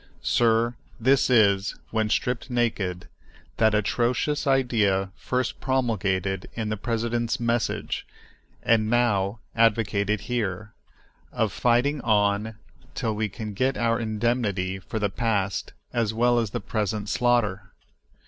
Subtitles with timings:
[0.23, 3.07] Sir, this is, when stripped naked,
[3.57, 8.07] that atrocious idea first promulgated in the president's message,
[8.63, 10.73] and now advocated here,
[11.31, 12.55] of fighting on
[12.95, 17.71] till we can get our indemnity for the past as well as the present slaughter.